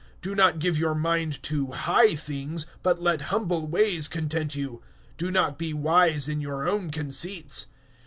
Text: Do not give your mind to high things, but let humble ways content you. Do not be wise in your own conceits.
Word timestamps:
Do 0.23 0.33
not 0.33 0.57
give 0.57 0.79
your 0.79 0.95
mind 0.95 1.43
to 1.43 1.73
high 1.73 2.15
things, 2.15 2.65
but 2.81 2.99
let 2.99 3.21
humble 3.29 3.67
ways 3.67 4.07
content 4.07 4.55
you. 4.55 4.81
Do 5.15 5.29
not 5.29 5.59
be 5.59 5.75
wise 5.75 6.27
in 6.27 6.41
your 6.41 6.67
own 6.67 6.89
conceits. 6.89 7.67